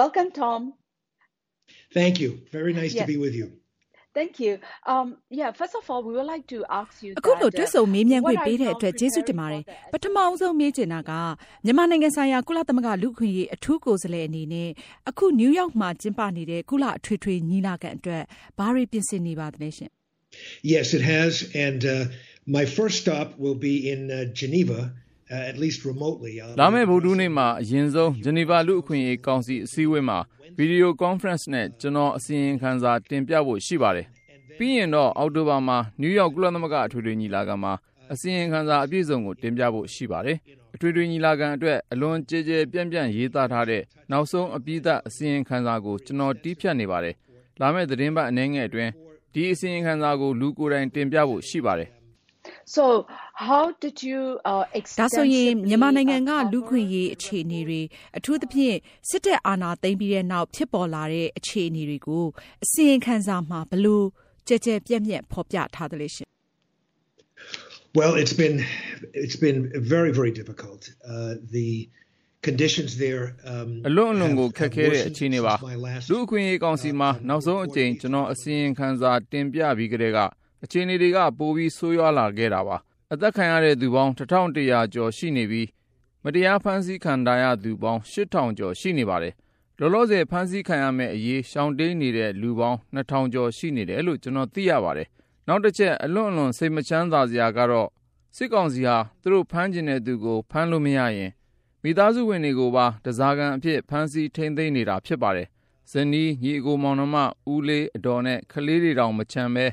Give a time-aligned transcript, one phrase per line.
[0.00, 0.60] Welcome, Tom.
[1.98, 2.30] Thank you.
[2.56, 3.08] Very nice to Yes.
[3.14, 3.46] be with you.
[4.18, 4.52] Thank you.
[4.92, 5.08] Um,
[5.40, 8.38] yeah, first of all, we would like to ask you အခုလို that, တွ uh, စ်ဆုံမေးမြန်းခွင့်
[8.38, 11.12] what are ပေးတဲ့ you အတွက် now ကျေးဇူးတင် preparing ပါတယ် for the ပထမအောင်ဆုံးမေးချင်တာက
[11.64, 14.68] မြန်မာနိုင်ငံဆိုင်ရာကုလသမဂ္ဂလူ့အခွင့်အရေးအထူးကိုယ်စားလှယ်အနေနဲ့
[15.10, 18.22] အခုနယူးယောက်မှာကျင်းပနေတဲ့ကုလအထွေထွေညီလာခံအတွက်
[18.58, 19.90] ဘာတွေပြင်ဆင်နေပါသလဲရှင်
[20.74, 21.32] Yes, it has.
[21.66, 21.96] And uh,
[22.56, 24.90] my first stop will be in uh, Geneva, uh,
[25.31, 26.33] at least remotely.
[26.41, 30.17] I'll လာ be မယ့်ဗုဒ္ဓ addressing နေ့မှာအရင်ဆုံးဂျနီဗာလူ့အခွင့်အရေးကောင်စီအစည်းအဝေးမှာ
[30.57, 34.07] ဗီဒီယိုကွန်ဖရင့်နဲ့ကျွန်တော်အစီရင်ခံစာတင်ပြဖို့ရှိပါတယ်။
[34.57, 37.73] ပြီးရင်တော့အောက်တိုဘာမှာနယူးယောက်ကုလသမဂ္ဂအထွေထွေညီလာခံမှာ
[38.13, 40.37] အစီရင်ခံစာအပြည့်စုံကိုတင်ပြဖို့ရှိပါတယ်။
[40.75, 47.15] အထွေထွေညီလာခံအတွက်အလွန်ကြည်ကြဲပြန့်ပြန့်ရေးသားထားတဲ့နောက်ဆုံးအပြည့်အအစီရင်ခံစာကိုကျွန်တော်တီးဖြတ်နေပါတယ်။
[47.61, 48.91] လာမယ့်သတင်းပတ်အနေငယ်အတွင်း
[49.33, 51.89] ဒီအစီရင်ခံစာကိုလူကိုယ်တိုင်တင်ပြဖို့ရှိပါတယ်။
[52.65, 52.83] So,
[53.47, 54.63] how did you uh,
[54.99, 57.81] ဒါဆိုရင် extensively, မြန်မာနိုင်ငံက uh, လူ့အခွင့်အရေးအခြေအနေတွေ
[58.17, 58.75] အထူးသဖြင့်
[59.09, 62.25] စစ်တပ်အာဏာသိမ်းပြီးတဲ့နောက်ဖြစ်ပေါ်လာတဲ့အခြေအနေတွေကို
[62.63, 64.05] အစီရင်ခံစာမှာဘယ်လို့
[64.47, 66.27] ကြဲကြဲပြန့်ပြန့်ဖော်ပြထားသလဲရှင်
[67.99, 68.55] Well, it's been
[69.25, 69.59] it's been
[69.95, 70.81] very very difficult.
[71.11, 71.69] Uh, the
[72.47, 73.23] conditions there.
[73.51, 80.19] Um, အလွန်အလွန်ကို have- ခက်ခဲ have တဲ့ worsened အခြေအနေပါ since my last- လူအခွင့်အရေးကောင်စီမှာနောက်ဆုံးအကြိမ်ကျွန်တော်အစီရင်ခံစာတင်ပြပြီးကြတဲ့က
[80.63, 82.77] အခြေအနေတွေက ပိုပြီးဆိုးရွားလာခဲ့တာပါ
[83.13, 85.67] အသက်ခံရတဲ့သူပေါင်း1100ကျော်ရှိနေပြီး
[86.23, 89.33] မတရားဖမ်းဆီးခံထားရသူပေါင်း8000ကျော် ရှိနေပါတယ်
[89.79, 95.07] လောလောဆယ် ဖမ်းဆီးခံရမယ့်အရေး ရှောင်တိန်နေတဲ့ လူပေါင်း2000ကျော် ရှိနေတယ်လို့ ကျွန်တော် သိရပါတယ်
[95.47, 97.89] နောက်တစ်ချက် အလွန်အလွန် စိတ်မချမ်းသာစရာကတော့
[98.35, 101.31] စစ်ကောင်စီဟာ သူတို့ဖမ်းကျင်တဲ့သူကို ဖမ်းလို့မရရင်
[101.83, 105.47] မိသားစုဝင်တွေကိုပါတစားကန်အဖြစ် ဖမ်းဆီးထိန်းသိမ်းနေတာ ဖြစ်ပါတယ်။
[105.91, 107.15] ဇနီး ညီအကိုမောင်နှမ
[107.53, 109.65] ဦးလေးအတော်နဲ့ ကလေးတွေတောင် မချမ်းပဲ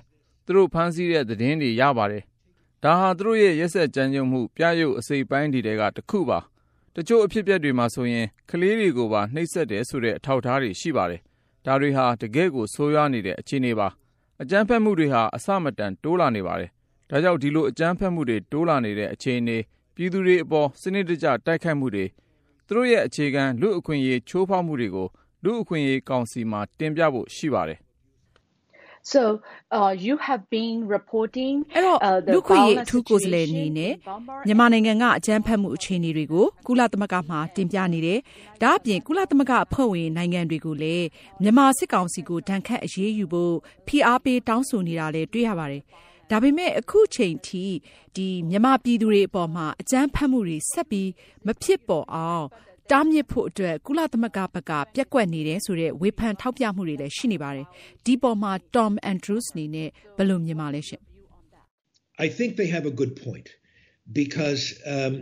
[0.49, 2.23] သူတို့ဖမ်းဆီးတဲ့သတင်းတွေ ရပါတယ်။
[2.83, 6.39] ဒါဟာ သူတို့ရဲ့ ရက်ဆက်ကြမ်းကြုတ်မှု ပြရုပ်အစိပ်ပိုင်းတွေကတစ်ခုပါ။
[6.95, 11.21] တချို့ အဖြစ်အပျက်တွေမှာဆိုရင် ကလေးတွေကိုပါ နှိပ်စက်တယ်ဆိုတဲ့ အထောက်အထားတွေ ရှိပါတယ်။
[11.67, 13.89] ဒါတွေဟာ တကယ့်ကို ဆိုးရွားနေတဲ့ အခြေအနေပါ။
[14.43, 16.71] အကြမ်းဖက်မှုတွေဟာ အဆမတန် တိုးလာနေပါတယ်။
[17.11, 19.59] ဒါကြောင့် ဒီလို အကြမ်းဖက်မှုတွေ တိုးလာနေတဲ့ အခြေအနေ
[19.95, 22.07] ပြည်သူတွေအပေါ် စနစ်တကျ တိုက်ခိုက်မှုတွေ
[22.67, 25.09] သူတို့ရဲ့ အခြေခံ လူအခွင့်အရေး ချိုးဖောက်မှုတွေကို
[25.45, 27.79] လူအခွင့်အရေးကောင်စီမှာ တင်ပြဖို့ရှိပါတယ်
[29.13, 29.41] So,
[29.77, 34.35] uh, you have been reporting အဲ့တော့ uh, the လူ့ခွင့်ရေးအ violent ထူးကိုယ်စားလှယ်အနေ situation နဲ့ in Burma
[34.47, 38.19] မြန်မာနိုင်ငံကအကြမ်းဖက်မှုအခြေအနေတွေကိုကုလသမဂ္ဂမှာတင်ပြနေတယ်။
[38.63, 41.07] ဒါအပြင်ကုလသမဂ္ဂအဖွဲ့ဝင်နိုင်ငံတွေကိုလည်း
[41.43, 43.55] မြန်မာစစ်ကောင်စီကိုဒဏ်ခတ်အရေးယူဖို့
[43.87, 45.83] ဖိအားပေးတောင်းဆိုနေတာလည်းတွေ့ရပါတယ်။
[46.31, 47.65] ဒါပေမဲ့အခုချိန်ထိ
[48.17, 51.11] ဒီမြန်မာပြည်သူတွေအပေါ်မှာအကြမ်းဖက်မှုတွေဆက်ပြီး
[51.47, 52.47] မဖြစ်ပေါ်အောင်
[52.91, 57.67] တားမြစ်ဖို့အတွက် ကုလသမဂ္ဂဘက်ကပြက်ကွက်နေတယ်ဆိုတဲ့ ဝေဖန်ထောက်ပြမှုတွေလည်း ရှိနေပါတယ်။
[58.05, 61.01] ဒီပေါ်မှာ Tom Andrews အနေနဲ့ ဘယ်လိုမြင်ပါလဲရှင်။
[62.25, 63.47] I think they have a good point
[64.21, 64.63] because
[64.95, 65.13] um,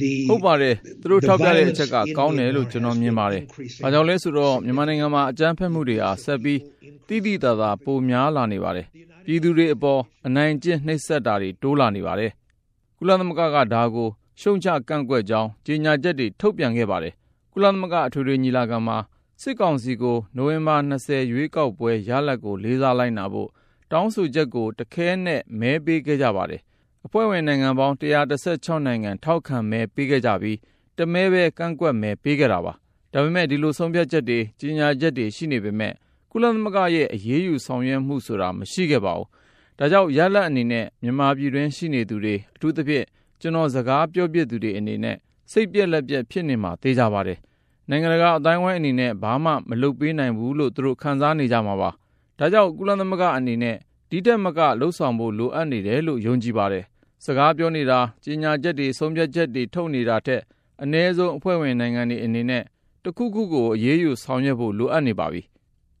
[0.00, 3.42] the ဟုတ်ပါတယ် သူတို့ထောက်ပြတဲ့အချက်က ကောင်းတယ်လို့ ကျွန်တော်မြင်ပါတယ်။
[3.82, 6.60] ဒါကြောင့်လဲဆိုတော့ မြန်မာနိုင်ငံမှာ အကြမ်းဖက်မှုတွေဟာ ဆက်ပြီး
[7.08, 8.86] တိတိတသာ ပိုများလာနေပါတယ်။
[9.26, 12.30] ပြည်သူတွေအပေါ် အနိုင်ကျင့် နှိပ်စက်တာတွေ တိုးလာနေပါတယ်။
[12.98, 14.08] ကုလသမဂ္ဂက ဒါကို
[14.40, 17.14] ရှုံချကန့်ကွက်ကြောင်း ကြေညာချက်တွေ ထုတ်ပြန်ခဲ့ပါတယ်။
[17.52, 18.98] ကုလသမဂ္ဂ အထွေထွေညီလာခံမှာ
[19.42, 23.48] စစ်ကောင်စီကို နိုဝင်ဘာ20ရွေးကောက်ပွဲရလဒ်ကို လေးစားလိုက်နာဖို့
[23.92, 26.60] တောင်းဆိုချက်ကို တခဲနဲ့မဲပေးခဲ့ကြပါတယ်။
[27.06, 30.58] အဖွဲ့ဝင်နိုင်ငံပေါင်း116နိုင်ငံ ထောက်ခံမဲပေးခဲ့ကြပြီး
[30.98, 32.72] တမဲပဲ ကန့်ကွက်မဲ ပေးခဲ့တာပါ
[33.12, 35.92] ဒါပေမဲ့ ဒီလိုဆုံးဖြတ်ချက်တွေ ကြီးညာချက်တွေ ရှိနေပေမဲ့
[36.30, 39.28] ကုလသမဂ္ဂရဲ့ အရေးယူဆောင်ရွက်မှုဆိုတာ မရှိခဲ့ပါဘူး
[39.78, 43.06] ဒါကြောင့် ရလတ်အနေနဲ့ မြန်မာပြည်တွင်း ရှိနေသူတွေ အထူးသဖြင့်
[43.40, 45.16] ကျွန်တော်စကားပြောပြသူတွေအနေနဲ့
[45.52, 47.38] စိတ်ပြက်လက်ပြက်ဖြစ်နေမှာသိကြပါတယ်
[47.90, 51.90] နိုင်ငံတကာအတိုင်းဝိုင်းအနေနဲ့ဘာမှမလုပ်ပေးနိုင်ဘူးလို့သူတို့ခံစားနေကြမှာပါ
[52.38, 53.76] ဒါကြောင့်ကုလသမဂ္ဂအနေနဲ့
[54.10, 56.84] ဒီတက်မကလှုပ်ဆောင်ဖို့လိုအပ်နေတယ်လို့ယုံကြည်ပါတယ်
[57.24, 60.42] စကားပြောနေတာကြီးညာချက်တွေဆုံးဖြတ်ချက်တွေထုတ်နေတာထက်
[60.82, 62.62] အ ਨੇ ဆုံးအဖွဲ့ဝင်နိုင်ငံတွေအနေနဲ့
[63.04, 65.42] တခုခုကိုအရေးယူဆောင်ရွက်ဖို့လိုအပ်နေပါပြီ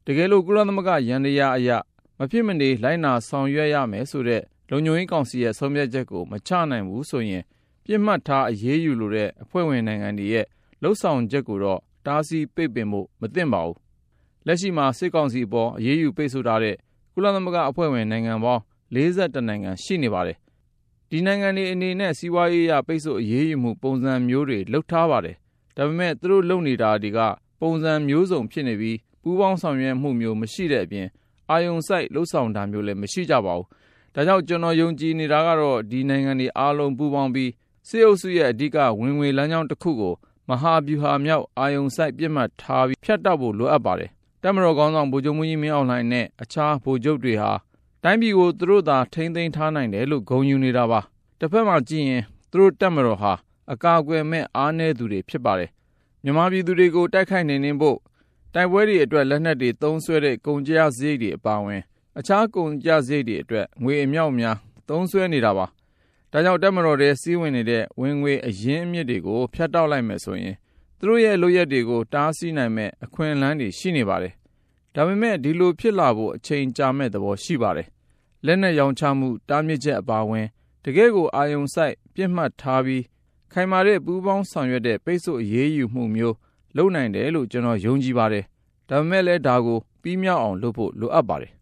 [0.06, 1.78] တကယ်လို့ကုလသမဂ္ဂရန်တရားအရာ
[2.18, 7.42] မဖြစ်မနေလိုက်နာဆောင်ရွက်ရမယ်ဆိုတဲ့ လုံခြုံရေးကောင်စီရဲ့ဆုံးဖြတ်ချက်ကို မချနိုင်ဘူးဆိုရင်
[7.84, 10.46] ပြစ်မှတ်ထား အရေးယူလိုတဲ့ အဖွဲ့ဝင်နိုင်ငံတွေရဲ့
[10.82, 13.76] လှုပ်ဆောင်ချက်ကိုတော့ တားဆီးပိတ်ပင်ဖို့ မသင့်ပါဘူး
[14.46, 16.76] လက်ရှိမှာ စစ်ကောင်စီအပေါ် အရေးယူပိတ်ဆို့ထားတဲ့
[17.12, 18.62] ကုလသမဂ္ဂအဖွဲ့ဝင် နိုင်ငံပေါင်း
[18.94, 20.36] 42နိုင်ငံ ရှိနေပါတယ်
[21.10, 25.36] ဒီနိုင်ငံတွေအနေနဲ့ စီးပွားရေးအရ ပိတ်ဆို့အရေးယူမှု ပုံစံမျိုးတွေလှုပ်ထားပါတယ်
[25.76, 27.18] ဒါပေမဲ့ သူတို့လုပ်နေတာတွေက
[27.60, 31.06] ပုံစံမျိုးစုံဖြစ်နေပြီး ပူးပေါင်းဆောင်ရွက်မှုမျိုး မရှိတဲ့အပြင်
[31.50, 33.66] အာယုံစိုက်လှုပ်ဆောင်တာမျိုးလည်း မရှိကြပါဘူး
[34.14, 37.50] ဒါကြောင့် ကျွန်တော်ယုံကြည်နေတာကတော့ ဒီနိုင်ငံတွေအားလုံး ပူးပေါင်းပြီး
[37.88, 40.14] စစ်အုပ်စုရဲ့ အဓိက ဝင်ငွေလမ်းကြောင်းတစ်ခုကို
[40.48, 44.10] မဟာဗျူဟာမြောက် အာယုံစိုက်ပြစ်မှတ်ထားပြီးဖျက်တောက်ဖို့ လိုအပ်ပါတယ်
[44.42, 47.52] တမတော်ကောင်းဆောင် ဗိုလ်ချုပ်မူကြီး မင်းအောင်လှိုင်နဲ့ အခြားဗိုလ်ချုပ်တွေဟာ
[48.04, 51.00] တိုင်းပြည်ကို သူတို့သာ ထိမ့်သိမ်းထားနိုင်တယ်လို့ ဂုဏ်ယူနေတာပါ
[51.38, 53.32] တစ်ဖက်မှာကြည့်ရင် သူတို့တက်မတော်ဟာ
[53.72, 55.70] အကာအကွယ်မဲ့ အားနည်းသူတွေ ဖြစ်ပါတယ်
[56.22, 57.98] မြန်မာပြည်သူတွေကို တိုက်ခိုက်နေနေဖို့
[58.54, 61.82] တိုက်ပွဲတွေအတွက် လက်နက်တွေ သုံးစွဲတဲ့ ကုန်ကြစရိတ်တွေ အပါအဝင်
[62.18, 64.56] အခြားကုန်ကြစရိတ်တွေအတွက် ငွေအမြောက်အများ
[64.88, 65.66] သုံးစွဲနေတာပါ။
[66.32, 70.56] ဒါကြောင့် တပ်မတော်ထဲစည်းဝင်နေတဲ့ ဝင်ငွေအရင်းအမြစ်တွေကို ဖြတ်တောက်လိုက်မယ်ဆိုရင်
[70.98, 74.32] သူတို့ရဲ့ လုပ်ရက်တွေကို တားဆီးနိုင်မဲ့အခွင့်အလမ်းတွေ ရှိနေပါတယ်။
[74.94, 77.88] ဒါပေမဲ့ ဒီလိုဖြစ်လာဖို့ အချိန်ကြာမဲ့သဘော ရှိပါတယ်။
[78.46, 80.46] လက်နက်ရောင်းချမှု တားမြစ်ချက် အပါအဝင်
[80.84, 83.04] တကယ့်ကို အာယုံစိုက်ပြစ်မှတ်ထားပြီး
[83.52, 86.36] ခိုင်မာတဲ့ ပူးပေါင်းဆောင်ရွက်တဲ့ ပိတ်ဆို့အရေးယူမှုမျိုး
[86.76, 88.44] လုပ်နိုင်တယ်လို့ ကျွန်တော် ယုံကြည်ပါတယ်။
[88.88, 91.52] ဒါပေမဲ့လည်း ဒါကို ပြီးမြောက်အောင်လုပ်ဖို့ လိုအပ်ပါတယ်။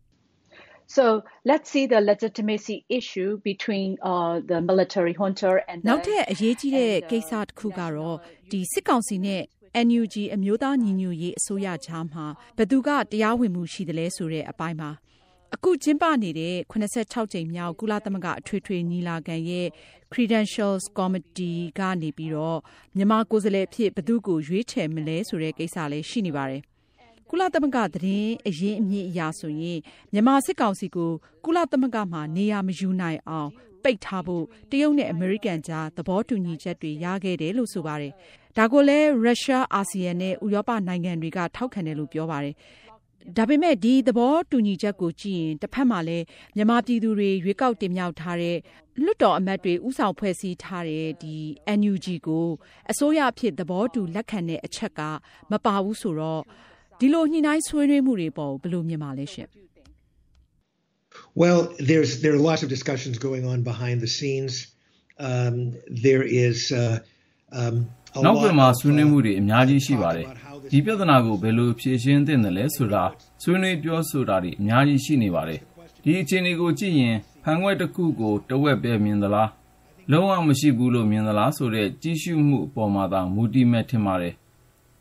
[0.87, 8.17] So let's see the legitimacy issue between uh, the military junta and နောက်ထပ်အရေးကြီးတဲ့ကိစ္စတစ်ခုကတော့
[8.51, 9.43] ဒီစစ်ကောင်စီနဲ့
[9.87, 12.25] NUG အမျိုးသားညီညွတ်ရေးအစိုးရကြားမှာ
[12.57, 14.91] ဘယ်သူကတရားဝင်မှုရှိသလဲဆိုတဲ့အပိုင်းမှာ
[15.55, 19.67] အခုကျင်းပနေတဲ့86ကြိမ်မြောက်ကုလသမဂ္ဂအထွေထွေညီလာခံရဲ့
[20.13, 22.59] Credentials Committee ကနေပြီးတော့
[22.97, 26.63] မြန်မာကိုယ်စားလှယ်ဖြစ်ဘသူကိုရွေးချယ်မလဲဆိုတဲ့ကိစ္စလည်းရှိနေပါတယ်။
[27.31, 29.79] ကုလသမဂ္ဂသတင်းအရင်းအမြစ်အရာဆိုရင်
[30.13, 31.13] မြန်မာစစ်ကောင်စီကို
[31.45, 33.51] ကုလသမဂ္ဂမှာနေရာမယူနိုင်အောင်
[33.83, 38.13] ပိတ်ထားဖို့တရုတ်နဲ့အမေရိကန်ကြားသဘောတူညီချက်တွေရခဲ့တယ်လို့ဆိုပါတယ်။
[38.57, 42.55] ဒါကိုလည်းရုရှားအာဆီယံနဲ့ဥရောပနိုင်ငံတွေကထောက်ခံတယ်လို့ပြောပါတယ်။
[43.37, 46.25] ဒါပေမဲ့ဒီသဘောတူညီချက်ကိုကြည့်ရင်တစ်ဖက်မှာလည်း
[46.57, 48.57] မြန်မာပြည်သူတွေရွေးကောက်တင်မြှောက်ထားတဲ့
[49.03, 51.35] လွတ်တော်အမတ်တွေဥဆောင်ဖွဲ့စည်းထားတဲ့ဒီ
[51.79, 52.49] NUG ကို
[52.91, 55.01] အစိုးရအဖြစ်သဘောတူလက်ခံတဲ့အချက်က
[55.51, 56.43] မပါဘူးဆိုတော့
[57.01, 59.49] ဒီလိုညှိနှိုင်းဆွေးနွေးမှုတွေပေါ်ဘယ်လိုမြင်ပါလဲရှင်
[61.43, 61.61] Well,
[61.91, 64.53] there's there are lots of discussions going on behind the scenes.
[65.29, 65.55] Um,
[66.07, 66.99] there is uh,
[67.61, 67.77] um,
[68.25, 70.27] နောက်ပြန်မှာဆွေးနွေးမှုတွေအများကြီးရှိပါတယ်။
[70.73, 73.05] ဒီပြဿနာကိုဘယ်လိုဖြေရှင်းသင့်တယ်လဲဆိုတာ
[73.43, 75.61] ဆွေးနွေးပြောဆိုတာတွေအများကြီးရှိနေပါတယ်။
[76.05, 79.51] ဒီအခြေအနေကိုကြည့်ရင်ဖန်ခွက်တစ်ခုကိုတဝက်ပဲမြင်သလား
[80.11, 84.35] လုံးဝမရှိဘူးလို့မြင်သလားဆိုတဲ့ကြီးစုမှုအပေါ်မှာသာမူတည်မဲ့ထင်ပါတယ်။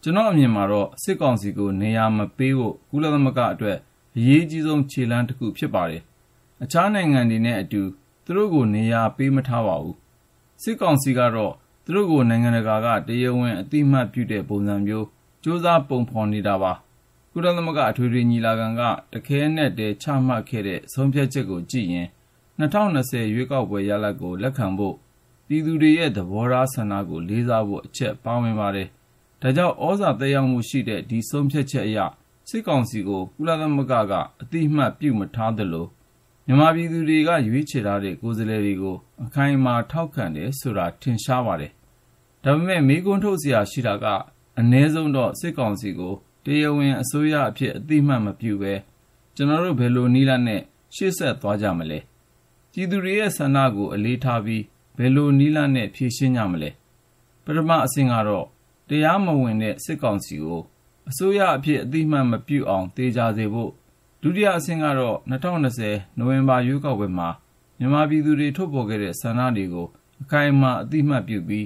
[0.05, 3.77] ကျွန်တော်အမြင်မှာတော့စစ်ကောင်စီကိုနေရာမပေးဖို့ကုလသမဂ္ဂအတွက်
[4.17, 6.01] အရေးကြီးဆုံးခြေလှမ်းတစ်ခုဖြစ်ပါတယ်။
[6.63, 7.81] အခြားနိုင်ငံတွေနဲ့အတူ
[8.25, 9.95] သူတို့ကိုနေရာပေးမထားပါဘူး။
[10.61, 11.53] စစ်ကောင်စီကတော့
[11.85, 16.73] သူတို့ကိုနိုင်ငံတကာကတရားဝင်အသိအမှတ်ပြုတဲ့ပုံစံမျိုးစ조사ပုံဖော်နေတာပါ
[17.31, 18.81] ကုလသမဂ္ဂအထွေထွေညီလာခံက
[19.13, 22.07] တခဲနဲ့တည်းချမှတ်ခဲ့တဲ့ဆုံးဖြတ်ချက်ကိုကြည့်ရင်
[22.59, 24.95] 2020ရွေးကောက်ပွဲရလဒ်ကိုလက်ခံဖို့
[25.47, 28.89] ပြည်သူတွေရဲ့သဘောထားဆန္ဒကိုလေးစားဖို့အချက်ပါဝင်ပါတယ်။
[29.45, 31.99] ဒါကြောင့်ဩဇာသက်ရောက်မှုရှိတဲ့ဒီဆုံးဖြတ်ချက်အရ
[32.49, 35.85] စစ်ကောင်စီကိုကုလသမဂ္ဂကအတိအမှတ်ပြုမထားသလို
[36.45, 41.71] မြန်မာပြည်သူတွေကရွေးချယ်ထားတဲ့ကိုယ်စားလှယ်တွေကိုအခိုင်အမာထောက်ခံတယ်ဆိုတာထင်ရှားပါတယ်။
[42.43, 44.05] ဒါပေမဲ့မေးခွန်းထုတ်စရာရှိတာက
[44.59, 46.13] အနည်းဆုံးတော့စစ်ကောင်စီကို
[46.45, 48.73] တရားဝင်အစိုးရအဖြစ်အသိအမှတ်မပြုဘဲ
[49.35, 50.61] ကျွန်တော်တို့ဘယ်လိုနည်းလမ်းနဲ့
[50.95, 51.99] ရှေ့ဆက်သွားကြမလဲ။
[52.71, 54.63] ပြည်သူတွေရဲ့ဆန္ဒကိုအလေးထားပြီး
[54.97, 56.69] ဘယ်လိုနည်းလမ်းနဲ့ဖြေရှင်းကြမလဲ။
[57.43, 58.45] ပထမအဆင့်ကတော့
[58.89, 60.61] တရားမဝင်တဲ့ စစ်ကောင်စီကို
[61.09, 63.71] အစိုးရအဖြစ် အသိအမှတ်မပြုအောင်တေချာစေဖို့
[64.21, 67.29] ဒုတိယအဆင့်ကတော့2020နိုဝင်ဘာ ရွေးကောက်ပွဲမှာ
[67.79, 69.87] မြန်မာပြည်သူတွေ ထုတ်ဖော်ခဲ့တဲ့ ဆန္ဒတွေကို
[70.21, 71.65] အခိုင်အမာ အသိအမှတ်ပြုပြီး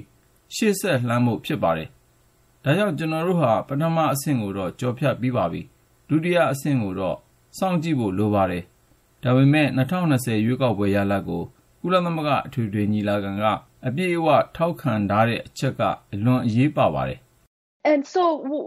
[0.54, 1.88] ရှေ့ဆက်လှမ်းဖို့ ဖြစ်ပါတယ်။
[2.64, 5.62] ဒါကြောင့် ကျွန်တော်တို့ဟာ ပထမအဆင့်ကိုတော့ကြော်ဖြတ်ပြီးပါပြီ။
[6.08, 7.16] ဒုတိယအဆင့်ကိုတော့
[7.58, 8.64] စောင့်ကြည့်ဖို့ လိုပါတယ်။
[9.22, 11.42] ဒါပေမဲ့2020ရွေးကောက်ပွဲရလဒ်ကို
[11.80, 13.44] ကုလသမဂ္ဂ အထွေထွေညီလာခံက
[13.86, 15.80] အပြည့်အဝထောက်ခံထားတဲ့အချက်က
[16.14, 17.18] အလွန်အရေးပါပါတယ်။
[17.92, 18.22] And so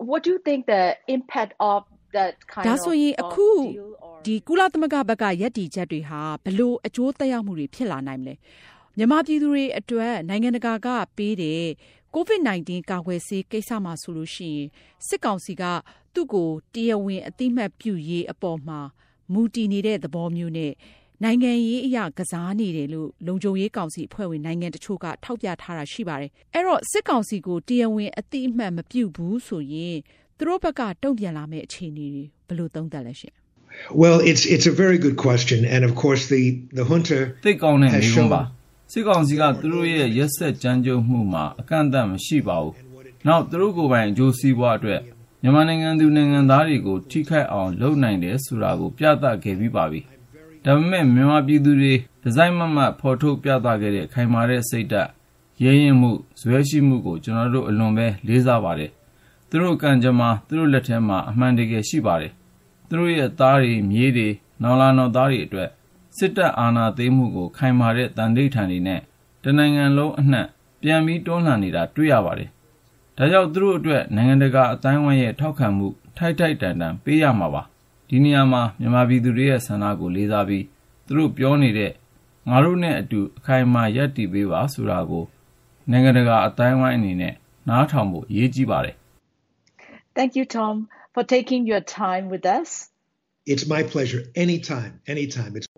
[0.10, 0.84] what do you think the
[1.16, 1.80] impact of
[2.16, 3.48] that kind ဒါဆိုရင်အခု
[4.26, 8.34] ဒီကုလသမဂ္ဂဘက်ကယက်တီချက်တွေဟာဘလို့အကျိုးသက်ရောက်မှုတွေဖြစ်လာနိုင်မလဲ
[8.98, 11.64] မြန်မာပြည်သူတွေအတွက်နိုင်ငံတကာကပေးတဲ့
[12.16, 14.68] COVID-19 ကာကွယ်ဆေးကိစ္စမှာဆိုလို့ရှိရင်
[15.08, 15.64] စစ်ကောင်စီက
[16.14, 18.80] သူ့ကိုတရားဝင်အသိမှတ်ပြုရေးအပေါ်မှာ
[19.34, 20.72] မူတည်နေတဲ့သဘောမျိုးနဲ့
[21.24, 29.98] နိုင်ငံရေးအရာကစားနေတယ်လို့လုံခြုံရေးကောင်စီအဖွဲ့ဝင်နိုင်ငံတချို့ကထောက်ပြထားတာရှိပါတယ်။အဲ့တော့စစ်ကောင်စီကိုတရားဝင်အသိအမှတ်မပြုဘူးဆိုရင်
[30.38, 33.34] သူတို့ဘက်ကတုံ့ပြန်လာမယ့်အခြေအနေတွေဘယ်လိုသုံးသပ်လဲရှင်
[34.02, 36.42] Well, it's it's a very good question, and of course the
[36.78, 38.42] the junta သိကောင်းတဲ့မိဘပါ
[38.92, 42.74] စစ်ကောင်စီကသူတို့ရဲ့ရက်ဆက်ကြမ်းကြုတ်မှုမှာအကန့်အသတ်မရှိပါဘူး။
[43.28, 45.02] နောက်သူတို့ကိုယ်ပိုင်အကျိုးစီးပွားအတွက်
[45.44, 50.02] မြန်မာနိုင်ငံသူနိုင်ငံသားတွေကိုထိခိုက်အောင်လုပ်နိုင်တယ်ဆိုတာကိုပြသခဲ့ပြီးပါပြီ။
[50.66, 55.10] ဒါပေမဲ့မြန်မာပြည်သူတွေဒီဇိုင်းမမတ်ဖော်ထုတ်ပြသခဲ့တဲ့ခိုင်မာတဲ့စိတ်ဓာတ်
[55.64, 58.92] ရဲရင်မှုဇွဲရှိမှုကိုကျွန်တော်တို့အလွန်ပဲလေးစားပါတယ်။
[59.50, 62.32] သူတို့ကံကြမ္မာသူတို့လက်ထဲမှာအမှန်တကယ်ရှိပါတယ်။
[62.88, 64.28] သူတို့ရဲ့သားတွေမြေးတွေ
[64.62, 65.70] နောင်လာနောင်သားတွေအတွက်
[66.18, 69.02] စစ်တပ်အာဏာသိမ်းမှုကိုခိုင်မာတဲ့တန်ဋိဌာန်တွေနဲ့
[69.44, 70.48] တနိုင်ငံလုံးအနှံ့
[70.82, 72.50] ပြန်ပြီးတွန်းလှန်နေတာတွေ့ရပါတယ်။
[73.18, 77.64] ဒါကြောင့်သူတို့အတွက်နိုင်ငံတကာအတိုင်းအဝိုင်းရဲ့ထောက်ခံမှုထိုက်ထိုက်တန်တန်ပေးရမှာပါ။
[78.16, 80.66] ဒီနေရာမှာမြန်မာပြည်သူတွေရဲ့ဆန္ဒကိုလေးစားပြီး
[81.06, 81.92] သူတို့ပြောနေတဲ့
[82.50, 85.26] ငါတို့နဲ့အတူအခိုင်အမာရပ်တည်ပေးပါဆိုတာကို
[85.92, 87.34] နိုင်ငံတကာအတိုင်းအဝိုင်းအနေနဲ့
[87.70, 88.96] နားထောင်ဖို့အရေးကြီးပါတယ်။
[90.18, 90.76] Thank you Tom
[91.14, 92.70] for taking your time with us.
[93.52, 94.22] It's my pleasure.
[94.46, 95.52] Anytime, anytime.
[95.58, 95.70] It's